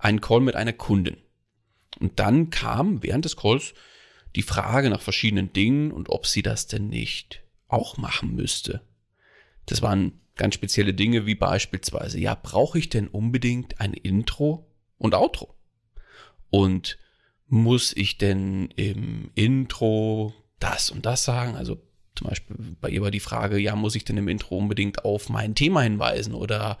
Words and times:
einen 0.00 0.20
Call 0.20 0.40
mit 0.40 0.56
einer 0.56 0.72
Kundin. 0.72 1.16
Und 1.98 2.18
dann 2.18 2.50
kam 2.50 3.02
während 3.02 3.24
des 3.24 3.36
Calls 3.36 3.74
die 4.36 4.42
Frage 4.42 4.90
nach 4.90 5.02
verschiedenen 5.02 5.52
Dingen 5.52 5.90
und 5.90 6.08
ob 6.08 6.26
sie 6.26 6.42
das 6.42 6.66
denn 6.66 6.88
nicht 6.88 7.42
auch 7.68 7.96
machen 7.96 8.34
müsste. 8.34 8.82
Das 9.66 9.82
waren 9.82 10.20
ganz 10.36 10.54
spezielle 10.54 10.94
Dinge 10.94 11.26
wie 11.26 11.34
beispielsweise, 11.34 12.18
ja, 12.18 12.34
brauche 12.34 12.78
ich 12.78 12.88
denn 12.88 13.08
unbedingt 13.08 13.80
ein 13.80 13.92
Intro 13.92 14.66
und 14.98 15.14
Outro? 15.14 15.54
Und 16.50 16.98
muss 17.46 17.92
ich 17.94 18.18
denn 18.18 18.70
im 18.76 19.30
Intro 19.34 20.32
das 20.58 20.90
und 20.90 21.06
das 21.06 21.24
sagen? 21.24 21.56
Also 21.56 21.80
zum 22.14 22.28
Beispiel 22.28 22.56
bei 22.80 22.88
ihr 22.88 23.02
war 23.02 23.10
die 23.10 23.20
Frage, 23.20 23.58
ja, 23.58 23.76
muss 23.76 23.94
ich 23.94 24.04
denn 24.04 24.16
im 24.16 24.28
Intro 24.28 24.56
unbedingt 24.56 25.04
auf 25.04 25.28
mein 25.28 25.54
Thema 25.54 25.82
hinweisen 25.82 26.34
oder 26.34 26.78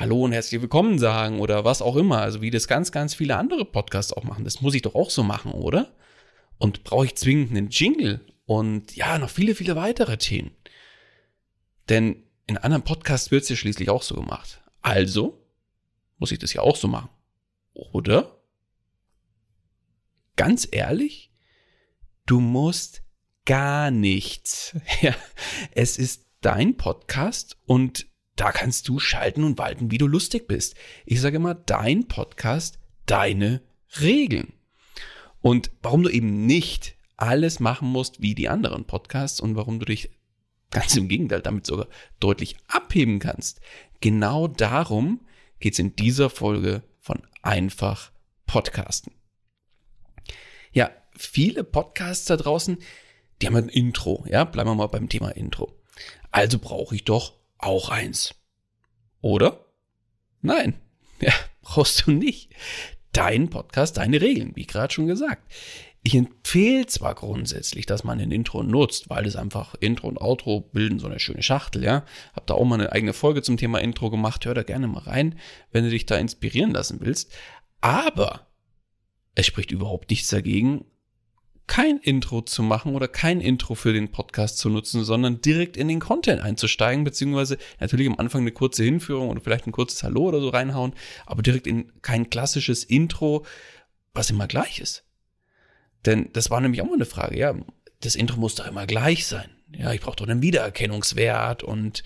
Hallo 0.00 0.24
und 0.24 0.32
herzlich 0.32 0.62
willkommen 0.62 0.98
sagen 0.98 1.40
oder 1.40 1.66
was 1.66 1.82
auch 1.82 1.94
immer. 1.94 2.22
Also 2.22 2.40
wie 2.40 2.50
das 2.50 2.66
ganz, 2.66 2.90
ganz 2.90 3.12
viele 3.12 3.36
andere 3.36 3.66
Podcasts 3.66 4.14
auch 4.14 4.24
machen. 4.24 4.44
Das 4.44 4.62
muss 4.62 4.72
ich 4.72 4.80
doch 4.80 4.94
auch 4.94 5.10
so 5.10 5.22
machen, 5.22 5.52
oder? 5.52 5.94
Und 6.56 6.84
brauche 6.84 7.04
ich 7.04 7.16
zwingend 7.16 7.50
einen 7.50 7.68
Jingle 7.68 8.24
und 8.46 8.96
ja, 8.96 9.18
noch 9.18 9.28
viele, 9.28 9.54
viele 9.54 9.76
weitere 9.76 10.16
Themen. 10.16 10.52
Denn 11.90 12.22
in 12.46 12.56
anderen 12.56 12.82
Podcasts 12.82 13.30
wird 13.30 13.42
es 13.42 13.50
ja 13.50 13.56
schließlich 13.56 13.90
auch 13.90 14.02
so 14.02 14.14
gemacht. 14.14 14.62
Also 14.80 15.46
muss 16.16 16.32
ich 16.32 16.38
das 16.38 16.54
ja 16.54 16.62
auch 16.62 16.76
so 16.76 16.88
machen. 16.88 17.10
Oder? 17.74 18.40
Ganz 20.34 20.66
ehrlich, 20.70 21.30
du 22.24 22.40
musst 22.40 23.02
gar 23.44 23.90
nichts. 23.90 24.74
Ja, 25.02 25.14
es 25.72 25.98
ist 25.98 26.24
dein 26.40 26.78
Podcast 26.78 27.58
und 27.66 28.09
da 28.36 28.52
kannst 28.52 28.88
du 28.88 28.98
schalten 28.98 29.44
und 29.44 29.58
walten, 29.58 29.90
wie 29.90 29.98
du 29.98 30.06
lustig 30.06 30.48
bist. 30.48 30.74
Ich 31.04 31.20
sage 31.20 31.36
immer, 31.36 31.54
dein 31.54 32.08
Podcast, 32.08 32.78
deine 33.06 33.62
Regeln. 34.00 34.52
Und 35.40 35.70
warum 35.82 36.02
du 36.02 36.10
eben 36.10 36.46
nicht 36.46 36.96
alles 37.16 37.60
machen 37.60 37.88
musst 37.88 38.22
wie 38.22 38.34
die 38.34 38.48
anderen 38.48 38.86
Podcasts 38.86 39.40
und 39.40 39.56
warum 39.56 39.78
du 39.78 39.84
dich 39.84 40.10
ganz 40.70 40.96
im 40.96 41.08
Gegenteil 41.08 41.42
damit 41.42 41.66
sogar 41.66 41.88
deutlich 42.18 42.56
abheben 42.68 43.18
kannst. 43.18 43.60
Genau 44.00 44.48
darum 44.48 45.26
geht 45.58 45.74
es 45.74 45.78
in 45.78 45.96
dieser 45.96 46.30
Folge 46.30 46.82
von 47.00 47.22
Einfach 47.42 48.12
Podcasten. 48.46 49.12
Ja, 50.72 50.90
viele 51.16 51.64
Podcasts 51.64 52.26
da 52.26 52.36
draußen, 52.36 52.78
die 53.40 53.46
haben 53.46 53.56
ein 53.56 53.68
Intro. 53.68 54.24
Ja, 54.28 54.44
bleiben 54.44 54.70
wir 54.70 54.74
mal 54.74 54.86
beim 54.86 55.08
Thema 55.08 55.30
Intro. 55.30 55.74
Also 56.30 56.58
brauche 56.58 56.94
ich 56.94 57.04
doch 57.04 57.39
auch 57.62 57.90
eins. 57.90 58.34
Oder? 59.20 59.66
Nein, 60.42 60.74
ja, 61.20 61.32
brauchst 61.62 62.06
du 62.06 62.12
nicht. 62.12 62.50
Dein 63.12 63.50
Podcast, 63.50 63.96
deine 63.96 64.20
Regeln, 64.20 64.54
wie 64.54 64.66
gerade 64.66 64.92
schon 64.92 65.06
gesagt. 65.06 65.52
Ich 66.02 66.14
empfehle 66.14 66.86
zwar 66.86 67.14
grundsätzlich, 67.14 67.84
dass 67.84 68.04
man 68.04 68.20
ein 68.20 68.30
Intro 68.30 68.62
nutzt, 68.62 69.10
weil 69.10 69.26
es 69.26 69.36
einfach 69.36 69.74
Intro 69.80 70.08
und 70.08 70.18
Outro 70.18 70.60
bilden 70.60 70.98
so 70.98 71.06
eine 71.06 71.20
schöne 71.20 71.42
Schachtel, 71.42 71.84
ja. 71.84 72.06
Hab 72.32 72.46
da 72.46 72.54
auch 72.54 72.64
mal 72.64 72.80
eine 72.80 72.92
eigene 72.92 73.12
Folge 73.12 73.42
zum 73.42 73.58
Thema 73.58 73.80
Intro 73.80 74.08
gemacht, 74.08 74.46
hör 74.46 74.54
da 74.54 74.62
gerne 74.62 74.88
mal 74.88 75.00
rein, 75.02 75.38
wenn 75.72 75.84
du 75.84 75.90
dich 75.90 76.06
da 76.06 76.16
inspirieren 76.16 76.70
lassen 76.70 77.00
willst. 77.00 77.32
Aber 77.82 78.46
es 79.34 79.46
spricht 79.46 79.72
überhaupt 79.72 80.08
nichts 80.08 80.28
dagegen, 80.28 80.86
kein 81.70 81.98
Intro 81.98 82.40
zu 82.42 82.64
machen 82.64 82.96
oder 82.96 83.06
kein 83.06 83.40
Intro 83.40 83.76
für 83.76 83.92
den 83.92 84.10
Podcast 84.10 84.58
zu 84.58 84.68
nutzen, 84.68 85.04
sondern 85.04 85.40
direkt 85.40 85.76
in 85.76 85.86
den 85.86 86.00
Content 86.00 86.42
einzusteigen, 86.42 87.04
beziehungsweise 87.04 87.58
natürlich 87.78 88.08
am 88.08 88.18
Anfang 88.18 88.40
eine 88.40 88.50
kurze 88.50 88.82
Hinführung 88.82 89.28
oder 89.28 89.40
vielleicht 89.40 89.68
ein 89.68 89.72
kurzes 89.72 90.02
Hallo 90.02 90.22
oder 90.22 90.40
so 90.40 90.48
reinhauen, 90.48 90.94
aber 91.26 91.42
direkt 91.42 91.68
in 91.68 91.92
kein 92.02 92.28
klassisches 92.28 92.82
Intro, 92.82 93.46
was 94.14 94.30
immer 94.30 94.48
gleich 94.48 94.80
ist. 94.80 95.04
Denn 96.06 96.30
das 96.32 96.50
war 96.50 96.60
nämlich 96.60 96.82
auch 96.82 96.86
mal 96.86 96.94
eine 96.94 97.04
Frage, 97.04 97.38
ja, 97.38 97.54
das 98.00 98.16
Intro 98.16 98.40
muss 98.40 98.56
doch 98.56 98.66
immer 98.66 98.88
gleich 98.88 99.28
sein. 99.28 99.48
Ja, 99.72 99.92
ich 99.92 100.00
brauche 100.00 100.16
doch 100.16 100.26
einen 100.26 100.42
Wiedererkennungswert 100.42 101.62
und 101.62 102.02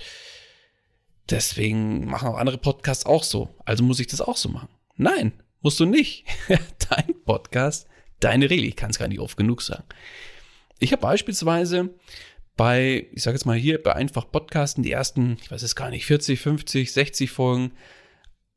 deswegen 1.31 2.05
machen 2.05 2.29
auch 2.29 2.37
andere 2.37 2.59
Podcasts 2.59 3.07
auch 3.07 3.25
so. 3.25 3.49
Also 3.65 3.83
muss 3.83 3.99
ich 3.99 4.09
das 4.09 4.21
auch 4.21 4.37
so 4.37 4.51
machen. 4.51 4.69
Nein, 4.97 5.33
musst 5.63 5.81
du 5.81 5.87
nicht. 5.87 6.27
Dein 6.91 7.15
Podcast 7.25 7.89
deine 8.21 8.51
Regel. 8.51 8.65
Ich 8.67 8.77
kann 8.77 8.91
es 8.91 8.99
gar 8.99 9.09
nicht 9.09 9.21
oft 9.21 9.37
genug 9.37 9.63
sagen. 9.63 9.85
Ich 10.79 10.93
habe 10.93 11.03
beispielsweise 11.03 11.91
bei, 12.57 13.07
ich 13.13 13.23
sage 13.23 13.37
jetzt 13.37 13.47
mal 13.47 13.57
hier, 13.57 13.83
bei 13.83 13.95
einfach 13.95 14.31
Podcasten 14.31 14.83
die 14.83 14.93
ersten, 14.93 15.39
ich 15.43 15.51
weiß 15.51 15.63
es 15.63 15.77
gar 15.77 15.91
nicht, 15.91 16.07
40, 16.07 16.39
50, 16.39 16.93
60 16.93 17.31
Folgen 17.31 17.73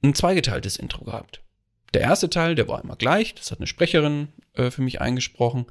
ein 0.04 0.13
zweigeteiltes 0.13 0.77
Intro 0.77 1.06
gehabt. 1.06 1.42
Der 1.94 2.01
erste 2.01 2.30
Teil, 2.30 2.56
der 2.56 2.68
war 2.68 2.83
immer 2.83 2.95
gleich, 2.95 3.33
das 3.33 3.51
hat 3.51 3.59
eine 3.59 3.68
Sprecherin 3.68 4.30
äh, 4.54 4.71
für 4.71 4.81
mich 4.81 5.01
eingesprochen. 5.01 5.65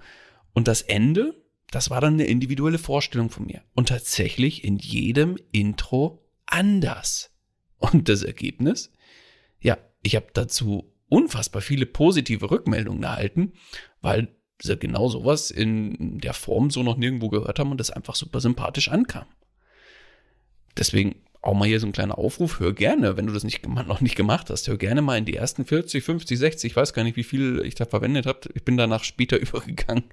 Und 0.53 0.67
das 0.67 0.83
Ende, 0.83 1.35
das 1.71 1.91
war 1.91 2.01
dann 2.01 2.15
eine 2.15 2.25
individuelle 2.25 2.79
Vorstellung 2.79 3.31
von 3.31 3.47
mir. 3.47 3.63
Und 3.75 3.89
tatsächlich 3.89 4.65
in 4.65 4.79
jedem 4.79 5.39
Intro 5.53 6.25
anders. 6.47 7.31
Und 7.79 8.09
das 8.09 8.23
Ergebnis? 8.23 8.91
Ja, 9.61 9.77
ich 10.03 10.17
habe 10.17 10.29
dazu 10.33 10.93
unfassbar 11.09 11.63
viele 11.63 11.87
positive 11.87 12.51
Rückmeldungen 12.51 13.03
erhalten, 13.03 13.53
weil 14.01 14.29
sie 14.63 14.77
genau 14.77 15.09
sowas 15.09 15.51
in 15.51 16.19
der 16.19 16.33
Form 16.33 16.71
so 16.71 16.83
noch 16.83 16.97
nirgendwo 16.97 17.29
gehört 17.29 17.59
haben 17.59 17.71
und 17.71 17.79
das 17.79 17.91
einfach 17.91 18.15
super 18.15 18.41
sympathisch 18.41 18.89
ankam. 18.89 19.27
Deswegen 20.77 21.17
auch 21.47 21.55
mal 21.55 21.69
hier 21.69 21.79
so 21.79 21.87
ein 21.87 21.93
kleiner 21.93 22.19
Aufruf, 22.19 22.59
hör 22.59 22.73
gerne, 22.73 23.17
wenn 23.17 23.27
du 23.27 23.33
das 23.33 23.45
nicht, 23.45 23.67
noch 23.67 24.01
nicht 24.01 24.17
gemacht 24.17 24.51
hast, 24.51 24.67
hör 24.67 24.77
gerne 24.77 25.01
mal 25.01 25.17
in 25.17 25.25
die 25.25 25.37
ersten 25.37 25.65
40, 25.65 26.03
50, 26.03 26.39
60, 26.39 26.73
ich 26.73 26.77
weiß 26.77 26.93
gar 26.93 27.05
nicht, 27.05 27.17
wie 27.17 27.23
viel 27.23 27.63
ich 27.65 27.77
da 27.77 27.85
verwendet 27.85 28.27
habe. 28.27 28.41
Ich 28.55 28.65
bin 28.65 28.77
danach 28.77 29.05
später 29.05 29.39
übergegangen 29.41 30.05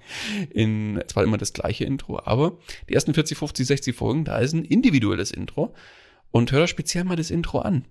in 0.51 1.01
zwar 1.07 1.23
immer 1.23 1.37
das 1.37 1.53
gleiche 1.53 1.85
Intro, 1.85 2.19
aber 2.23 2.59
die 2.87 2.93
ersten 2.93 3.13
40, 3.13 3.37
50, 3.37 3.65
60 3.65 3.95
Folgen, 3.95 4.25
da 4.25 4.37
ist 4.37 4.53
ein 4.53 4.63
individuelles 4.63 5.31
Intro 5.31 5.73
und 6.31 6.51
hör 6.51 6.61
da 6.61 6.67
speziell 6.67 7.03
mal 7.03 7.15
das 7.15 7.31
Intro 7.31 7.59
an, 7.59 7.85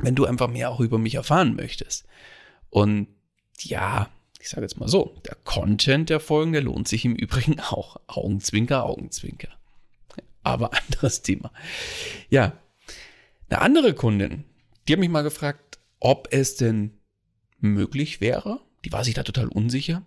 wenn 0.00 0.14
du 0.14 0.24
einfach 0.24 0.48
mehr 0.48 0.70
auch 0.70 0.80
über 0.80 0.98
mich 0.98 1.14
erfahren 1.14 1.54
möchtest. 1.54 2.06
Und 2.70 3.08
ja, 3.60 4.08
ich 4.40 4.48
sage 4.48 4.62
jetzt 4.62 4.78
mal 4.78 4.88
so, 4.88 5.16
der 5.26 5.36
Content 5.44 6.10
der 6.10 6.20
Folgen, 6.20 6.52
der 6.52 6.62
lohnt 6.62 6.88
sich 6.88 7.04
im 7.04 7.14
Übrigen 7.16 7.60
auch. 7.60 7.96
Augenzwinker, 8.06 8.84
Augenzwinker 8.84 9.58
aber 10.48 10.70
anderes 10.74 11.22
Thema. 11.22 11.52
Ja, 12.30 12.58
eine 13.48 13.60
andere 13.60 13.94
Kundin, 13.94 14.44
die 14.86 14.92
hat 14.92 15.00
mich 15.00 15.08
mal 15.08 15.22
gefragt, 15.22 15.78
ob 16.00 16.28
es 16.30 16.56
denn 16.56 16.98
möglich 17.60 18.20
wäre, 18.20 18.60
die 18.84 18.92
war 18.92 19.04
sich 19.04 19.14
da 19.14 19.22
total 19.22 19.48
unsicher, 19.48 20.06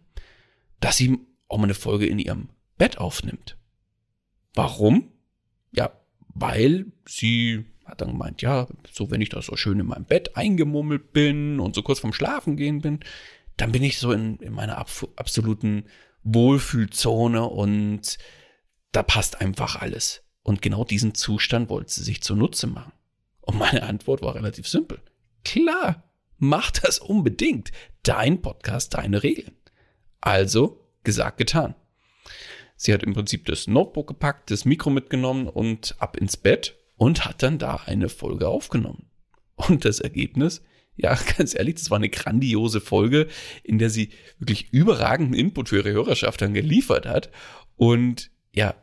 dass 0.79 0.97
sie 0.97 1.19
auch 1.47 1.57
mal 1.57 1.65
eine 1.65 1.73
Folge 1.73 2.07
in 2.07 2.19
ihrem 2.19 2.49
Bett 2.77 2.97
aufnimmt. 2.97 3.57
Warum? 4.53 5.11
Ja, 5.71 5.91
weil 6.33 6.87
sie 7.07 7.65
hat 7.91 8.01
dann 8.01 8.11
gemeint, 8.11 8.41
ja, 8.41 8.67
so 8.91 9.11
wenn 9.11 9.21
ich 9.21 9.29
da 9.29 9.41
so 9.41 9.55
schön 9.55 9.79
in 9.79 9.85
meinem 9.85 10.05
Bett 10.05 10.35
eingemummelt 10.35 11.13
bin 11.13 11.59
und 11.59 11.75
so 11.75 11.83
kurz 11.83 11.99
vorm 11.99 12.13
Schlafen 12.13 12.55
gehen 12.55 12.81
bin, 12.81 13.01
dann 13.57 13.71
bin 13.71 13.83
ich 13.83 13.99
so 13.99 14.11
in, 14.11 14.37
in 14.37 14.53
meiner 14.53 14.77
absoluten 14.77 15.85
Wohlfühlzone 16.23 17.43
und 17.43 18.17
da 18.91 19.03
passt 19.03 19.41
einfach 19.41 19.75
alles. 19.75 20.23
Und 20.43 20.61
genau 20.61 20.83
diesen 20.83 21.13
Zustand 21.13 21.69
wollte 21.69 21.91
sie 21.91 22.03
sich 22.03 22.21
zunutze 22.23 22.67
machen. 22.67 22.93
Und 23.41 23.57
meine 23.57 23.83
Antwort 23.83 24.21
war 24.21 24.35
relativ 24.35 24.67
simpel. 24.67 24.99
Klar, 25.43 26.11
mach 26.37 26.71
das 26.71 26.99
unbedingt. 26.99 27.71
Dein 28.03 28.41
Podcast, 28.41 28.95
deine 28.95 29.21
Regeln. 29.21 29.55
Also, 30.21 30.87
gesagt, 31.03 31.37
getan. 31.37 31.75
Sie 32.75 32.93
hat 32.93 33.03
im 33.03 33.13
Prinzip 33.13 33.45
das 33.45 33.67
Notebook 33.67 34.07
gepackt, 34.07 34.49
das 34.49 34.65
Mikro 34.65 34.89
mitgenommen 34.89 35.47
und 35.47 35.95
ab 35.99 36.17
ins 36.17 36.37
Bett 36.37 36.80
und 37.01 37.25
hat 37.25 37.41
dann 37.41 37.57
da 37.57 37.77
eine 37.87 38.09
Folge 38.09 38.47
aufgenommen. 38.47 39.07
Und 39.55 39.85
das 39.85 39.99
Ergebnis, 39.99 40.61
ja, 40.95 41.15
ganz 41.37 41.55
ehrlich, 41.55 41.73
das 41.73 41.89
war 41.89 41.97
eine 41.97 42.09
grandiose 42.09 42.79
Folge, 42.79 43.27
in 43.63 43.79
der 43.79 43.89
sie 43.89 44.11
wirklich 44.37 44.71
überragenden 44.71 45.33
Input 45.33 45.69
für 45.69 45.77
ihre 45.77 45.93
Hörerschaft 45.93 46.43
dann 46.43 46.53
geliefert 46.53 47.07
hat. 47.07 47.31
Und 47.75 48.29
ja, 48.53 48.75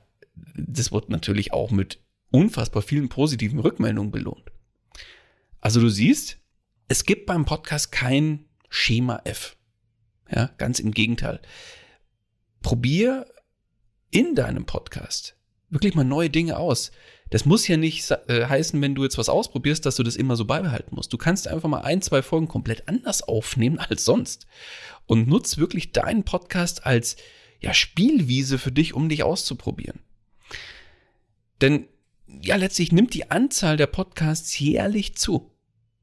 das 0.57 0.91
wird 0.91 1.11
natürlich 1.11 1.53
auch 1.53 1.71
mit 1.71 2.03
unfassbar 2.33 2.83
vielen 2.83 3.09
positiven 3.09 3.61
Rückmeldungen 3.61 4.11
belohnt. 4.11 4.51
Also 5.61 5.81
du 5.81 5.89
siehst, 5.89 6.39
es 6.89 7.05
gibt 7.05 7.25
beim 7.25 7.45
Podcast 7.45 7.93
kein 7.93 8.47
Schema 8.69 9.21
F. 9.27 9.57
Ja, 10.29 10.51
ganz 10.59 10.81
im 10.81 10.91
Gegenteil. 10.91 11.41
Probier 12.63 13.27
in 14.11 14.35
deinem 14.35 14.67
Podcast 14.67 15.38
wirklich 15.71 15.95
mal 15.95 16.05
neue 16.05 16.31
Dinge 16.31 16.57
aus. 16.57 16.91
Das 17.31 17.45
muss 17.45 17.69
ja 17.69 17.77
nicht 17.77 18.11
äh, 18.29 18.47
heißen, 18.47 18.81
wenn 18.81 18.95
du 18.95 19.05
jetzt 19.05 19.19
was 19.19 19.29
ausprobierst, 19.29 19.85
dass 19.85 19.97
du 19.97 20.03
das 20.03 20.17
immer 20.17 20.37
so 20.37 20.47
beibehalten 20.47 20.95
musst. 20.95 21.13
Du 21.13 21.19
kannst 21.19 21.47
einfach 21.47 21.69
mal 21.69 21.81
ein, 21.81 22.01
zwei 22.01 22.23
Folgen 22.23 22.49
komplett 22.49 22.89
anders 22.89 23.23
aufnehmen 23.23 23.79
als 23.91 24.05
sonst 24.05 24.47
und 25.07 25.29
nutz 25.29 25.59
wirklich 25.59 25.93
deinen 25.93 26.25
Podcast 26.25 26.87
als 26.87 27.17
ja, 27.61 27.75
Spielwiese 27.75 28.59
für 28.59 28.73
dich, 28.73 28.95
um 28.95 29.09
dich 29.09 29.23
auszuprobieren. 29.25 30.01
Denn 31.61 31.89
ja, 32.41 32.57
letztlich 32.57 32.93
nimmt 32.93 33.15
die 33.15 33.31
Anzahl 33.31 33.77
der 33.77 33.87
Podcasts 33.87 34.59
jährlich 34.59 35.17
zu. 35.17 35.51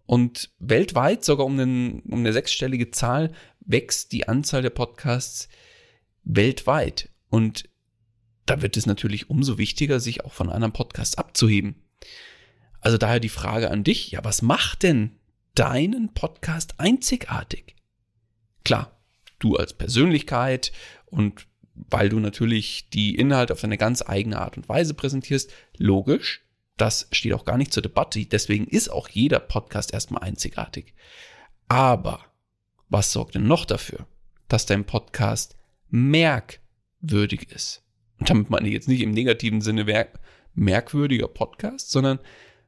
Und 0.06 0.51
weltweit, 0.59 1.23
sogar 1.23 1.45
um, 1.45 1.59
einen, 1.59 2.01
um 2.01 2.19
eine 2.19 2.33
sechsstellige 2.33 2.91
Zahl, 2.91 3.31
wächst 3.61 4.11
die 4.11 4.27
Anzahl 4.27 4.61
der 4.61 4.69
Podcasts 4.69 5.50
weltweit. 6.23 7.09
Und 7.29 7.69
da 8.45 8.62
wird 8.62 8.77
es 8.77 8.86
natürlich 8.86 9.30
umso 9.30 9.57
wichtiger, 9.57 10.00
sich 10.00 10.25
auch 10.25 10.33
von 10.33 10.50
anderen 10.50 10.74
Podcasts 10.74 11.18
abzuheben. 11.18 11.75
Also 12.81 12.97
daher 12.97 13.19
die 13.19 13.30
Frage 13.30 13.71
an 13.71 13.83
dich, 13.83 14.12
ja, 14.12 14.24
was 14.24 14.42
macht 14.42 14.83
denn 14.83 15.18
deinen 15.56 16.13
Podcast 16.13 16.80
einzigartig? 16.80 17.75
Klar, 18.63 19.00
du 19.39 19.56
als 19.56 19.74
Persönlichkeit 19.74 20.71
und 21.06 21.47
weil 21.74 22.09
du 22.09 22.19
natürlich 22.19 22.89
die 22.89 23.15
Inhalte 23.15 23.53
auf 23.53 23.62
deine 23.62 23.77
ganz 23.77 24.01
eigene 24.01 24.39
Art 24.39 24.57
und 24.57 24.69
Weise 24.69 24.94
präsentierst. 24.94 25.51
Logisch, 25.77 26.45
das 26.77 27.07
steht 27.12 27.33
auch 27.33 27.45
gar 27.45 27.57
nicht 27.57 27.74
zur 27.74 27.83
Debatte. 27.83 28.25
Deswegen 28.25 28.68
ist 28.68 28.89
auch 28.89 29.09
jeder 29.09 29.39
Podcast 29.39 29.94
erstmal 29.94 30.24
einzigartig. 30.24 30.94
Aber 31.68 32.25
was 32.89 33.12
sorgt 33.12 33.36
denn 33.36 33.47
noch 33.47 33.65
dafür, 33.65 34.07
dass 34.47 34.65
dein 34.65 34.86
Podcast 34.86 35.57
merkwürdig 35.89 37.51
ist? 37.51 37.84
Damit 38.25 38.50
meine 38.50 38.68
ich 38.68 38.74
jetzt 38.74 38.88
nicht 38.88 39.01
im 39.01 39.12
negativen 39.12 39.62
Sinne 39.62 39.86
merkwürdiger 40.54 41.27
Podcast, 41.27 41.92
sondern 41.92 42.19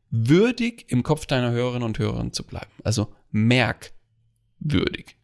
würdig 0.10 0.86
im 0.90 1.04
Kopf 1.04 1.26
deiner 1.26 1.52
Hörerinnen 1.52 1.84
und 1.84 2.00
Hörer 2.00 2.32
zu 2.32 2.44
bleiben. 2.44 2.72
Also 2.84 3.14
merkwürdig. 3.32 5.18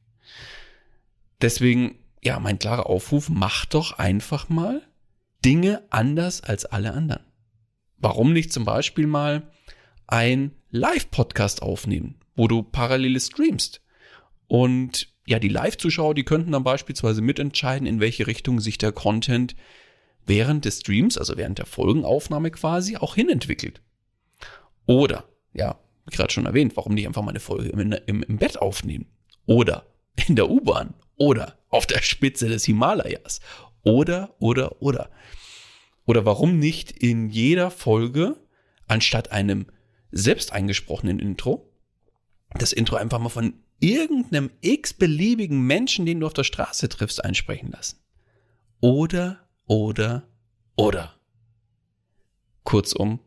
Deswegen 1.42 1.98
ja, 2.24 2.40
mein 2.40 2.58
klarer 2.58 2.88
Aufruf, 2.88 3.30
mach 3.30 3.66
doch 3.66 4.00
einfach 4.00 4.50
mal 4.50 4.82
Dinge 5.44 5.84
anders 5.90 6.42
als 6.42 6.66
alle 6.66 6.94
anderen. 6.94 7.24
Warum 7.98 8.34
nicht 8.34 8.54
zum 8.54 8.66
Beispiel 8.66 9.08
mal 9.08 9.52
ein 10.08 10.52
Live-Podcast 10.72 11.62
aufnehmen, 11.62 12.16
wo 12.36 12.48
du 12.48 12.64
parallele 12.64 13.20
streamst? 13.20 13.82
Und 14.48 15.14
ja, 15.26 15.40
die 15.40 15.50
Live-Zuschauer, 15.50 16.16
die 16.16 16.24
könnten 16.24 16.54
dann 16.54 16.64
beispielsweise 16.64 17.22
mitentscheiden, 17.22 17.88
in 17.88 18.00
welche 18.00 18.28
Richtung 18.28 18.60
sich 18.60 18.78
der 18.78 18.92
Content 18.92 19.56
während 20.26 20.66
des 20.66 20.80
Streams, 20.80 21.18
also 21.18 21.38
während 21.38 21.60
der 21.60 21.66
Folgenaufnahme 21.66 22.52
quasi, 22.52 22.98
auch 22.98 23.16
hinentwickelt. 23.16 23.82
Oder, 24.86 25.26
ja, 25.54 25.80
gerade 26.08 26.34
schon 26.34 26.46
erwähnt, 26.46 26.76
warum 26.76 26.94
nicht 26.94 27.08
einfach 27.08 27.22
mal 27.22 27.32
eine 27.32 27.40
Folge 27.40 27.70
im, 27.70 27.92
im, 27.92 28.24
im 28.24 28.38
Bett 28.38 28.60
aufnehmen? 28.60 29.06
Oder 29.46 29.86
in 30.28 30.36
der 30.36 30.50
U-Bahn 30.50 30.94
oder 31.18 31.58
auf 31.70 31.86
der 31.86 32.02
Spitze 32.02 32.48
des 32.48 32.66
Himalayas. 32.66 33.40
Oder, 33.84 34.36
oder, 34.40 34.82
oder. 34.82 35.10
Oder 36.06 36.26
warum 36.26 36.60
nicht 36.60 36.92
in 36.92 37.30
jeder 37.30 37.72
Folge 37.72 38.38
anstatt 38.88 39.32
einem 39.32 39.68
selbst 40.12 40.52
eingesprochenen 40.52 41.20
Intro 41.20 41.70
das 42.60 42.74
Intro 42.74 42.96
einfach 42.98 43.20
mal 43.20 43.30
von 43.30 43.56
irgendeinem 43.80 44.52
x-beliebigen 44.62 45.62
Menschen, 45.62 46.06
den 46.06 46.20
du 46.20 46.28
auf 46.28 46.34
der 46.34 46.44
Straße 46.44 46.88
triffst, 46.90 47.24
einsprechen 47.24 47.72
lassen. 47.72 48.00
Oder, 48.80 49.43
oder, 49.66 50.28
oder. 50.76 51.20
Kurzum, 52.64 53.20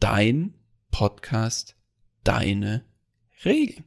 dein 0.00 0.54
Podcast, 0.90 1.76
deine 2.22 2.84
Regeln. 3.44 3.84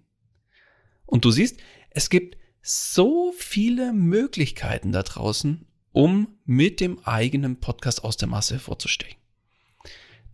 Und 1.06 1.25
du 1.25 1.32
siehst, 1.32 1.60
es 1.89 2.10
gibt 2.10 2.38
so 2.62 3.34
viele 3.38 3.94
Möglichkeiten 3.94 4.91
da 4.91 5.03
draußen, 5.03 5.65
um 5.91 6.38
mit 6.46 6.79
dem 6.79 7.00
eigenen 7.06 7.60
Podcast 7.60 8.03
aus 8.03 8.17
der 8.17 8.27
Masse 8.27 8.56
hervorzustechen. 8.56 9.17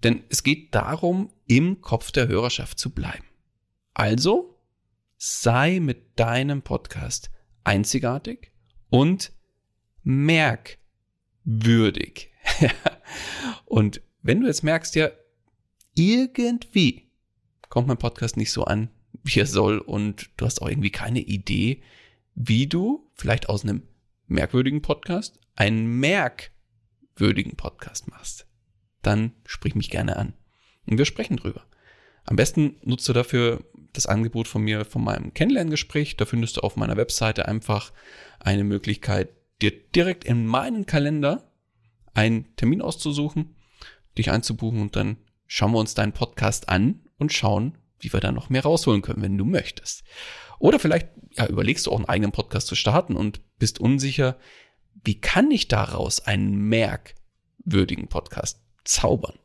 Denn 0.03 0.24
es 0.29 0.43
geht 0.43 0.75
darum, 0.75 1.31
im 1.48 1.81
Kopf 1.81 2.12
der 2.12 2.27
Hörerschaft 2.27 2.79
zu 2.79 2.89
bleiben. 2.89 3.25
Also 3.93 4.60
sei 5.17 5.79
mit 5.79 6.19
deinem 6.19 6.63
Podcast 6.63 7.31
einzigartig 7.63 8.51
und 8.89 9.31
merkwürdig. 11.43 12.31
und 13.65 14.01
wenn 14.21 14.41
du 14.41 14.47
jetzt 14.47 14.63
merkst, 14.63 14.95
ja, 14.95 15.09
irgendwie 15.95 17.09
kommt 17.69 17.88
mein 17.88 17.97
Podcast 17.97 18.38
nicht 18.38 18.51
so 18.51 18.65
an, 18.65 18.89
wie 19.23 19.39
er 19.39 19.45
soll 19.45 19.79
und 19.79 20.29
du 20.38 20.45
hast 20.45 20.62
auch 20.62 20.69
irgendwie 20.69 20.91
keine 20.91 21.19
Idee, 21.19 21.81
wie 22.35 22.67
du 22.67 23.09
vielleicht 23.13 23.50
aus 23.50 23.63
einem 23.63 23.83
merkwürdigen 24.27 24.81
Podcast 24.81 25.39
einen 25.55 26.00
merkwürdigen 26.00 27.55
Podcast 27.55 28.07
machst, 28.09 28.47
dann 29.01 29.33
sprich 29.45 29.75
mich 29.75 29.89
gerne 29.89 30.17
an. 30.17 30.33
Und 30.85 30.97
wir 30.97 31.05
sprechen 31.05 31.38
drüber. 31.38 31.63
Am 32.25 32.35
besten 32.35 32.77
nutzt 32.83 33.07
du 33.07 33.13
dafür 33.13 33.63
das 33.91 34.07
Angebot 34.07 34.47
von 34.47 34.63
mir, 34.63 34.85
von 34.85 35.03
meinem 35.03 35.33
Kennenlerngespräch. 35.33 36.17
Da 36.17 36.25
findest 36.25 36.57
du 36.57 36.62
auf 36.62 36.75
meiner 36.75 36.97
Webseite 36.97 37.47
einfach 37.47 37.91
eine 38.39 38.63
Möglichkeit, 38.63 39.29
dir 39.63 39.72
direkt 39.72 40.24
in 40.24 40.46
meinen 40.46 40.86
Kalender 40.86 41.51
einen 42.13 42.55
Termin 42.55 42.82
auszusuchen, 42.82 43.55
dich 44.17 44.29
einzubuchen 44.29 44.82
und 44.82 44.96
dann 44.96 45.17
schauen 45.48 45.72
wir 45.72 45.79
uns 45.79 45.93
deinen 45.93 46.13
Podcast 46.13 46.70
an 46.70 47.01
und 47.17 47.34
schauen, 47.34 47.77
wie 48.00 48.12
wir 48.12 48.20
da 48.20 48.32
noch 48.32 48.50
mehr 48.50 48.63
rausholen 48.63 49.01
können, 49.01 49.24
wenn 49.24 49.38
du 49.38 49.46
möchtest. 49.46 50.03
Oder 50.60 50.79
vielleicht 50.79 51.10
ja, 51.32 51.48
überlegst 51.48 51.88
du 51.88 51.91
auch 51.91 51.98
einen 51.98 52.10
eigenen 52.10 52.32
Podcast 52.32 52.67
zu 52.67 52.75
starten 52.75 53.15
und 53.15 53.41
bist 53.58 53.79
unsicher, 53.79 54.38
wie 55.03 55.20
kann 55.20 55.50
ich 55.50 55.67
daraus 55.67 56.20
einen 56.20 56.70
merkwürdigen 56.70 58.08
Podcast 58.08 58.62
zaubern? 58.84 59.39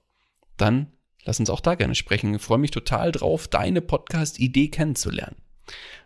Dann 0.57 0.93
Lass 1.29 1.41
uns 1.41 1.51
auch 1.51 1.61
da 1.61 1.75
gerne 1.75 1.95
sprechen. 1.95 2.35
Ich 2.35 2.41
freue 2.41 2.57
mich 2.57 2.71
total 2.71 3.13
drauf, 3.13 3.49
deine 3.49 3.83
Podcast-Idee 3.83 4.69
kennenzulernen. 4.69 5.37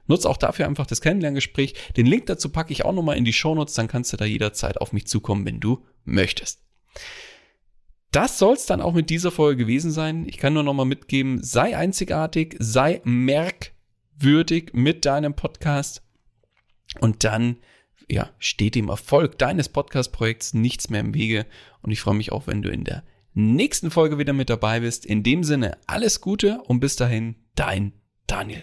Nutz 0.07 0.27
auch 0.27 0.37
dafür 0.37 0.67
einfach 0.67 0.87
das 0.87 1.01
Kennenlerngespräch. 1.01 1.75
Den 1.97 2.07
Link 2.07 2.27
dazu 2.27 2.49
packe 2.49 2.73
ich 2.73 2.85
auch 2.85 2.93
nochmal 2.93 3.17
in 3.17 3.25
die 3.25 3.33
Shownotes, 3.33 3.75
dann 3.75 3.89
kannst 3.89 4.13
du 4.13 4.17
da 4.17 4.25
jederzeit 4.25 4.81
auf 4.81 4.93
mich 4.93 5.07
zukommen, 5.07 5.47
wenn 5.47 5.61
du 5.61 5.85
möchtest. 6.05 6.63
Das 8.11 8.39
soll 8.39 8.55
es 8.55 8.67
dann 8.67 8.83
auch 8.83 8.93
mit 8.93 9.09
dieser 9.09 9.31
Folge 9.31 9.65
gewesen 9.65 9.91
sein. 9.91 10.27
Ich 10.29 10.37
kann 10.37 10.53
nur 10.53 10.63
nochmal 10.63 10.87
mitgeben, 10.87 11.43
sei 11.43 11.77
einzigartig, 11.77 12.57
sei 12.59 13.01
merkwürdig 13.05 14.73
mit 14.75 15.07
deinem 15.07 15.35
Podcast 15.35 16.03
und 17.01 17.25
dann 17.25 17.57
ja, 18.09 18.31
steht 18.39 18.75
dem 18.75 18.91
Erfolg 18.91 19.39
deines 19.39 19.71
Podcast-Projekts 19.71 20.53
nichts 20.53 20.91
mehr 20.91 21.01
im 21.01 21.15
Wege. 21.15 21.47
Und 21.81 21.91
ich 21.93 22.01
freue 22.01 22.15
mich 22.15 22.33
auch, 22.33 22.47
wenn 22.47 22.61
du 22.61 22.71
in 22.71 22.85
der 22.85 23.05
nächsten 23.33 23.91
Folge 23.91 24.19
wieder 24.19 24.35
mit 24.35 24.51
dabei 24.51 24.81
bist. 24.81 25.07
In 25.07 25.23
dem 25.23 25.45
Sinne, 25.45 25.79
alles 25.87 26.21
Gute 26.21 26.61
und 26.67 26.81
bis 26.81 26.97
dahin, 26.97 27.37
dein 27.55 27.93
Daniel. 28.27 28.63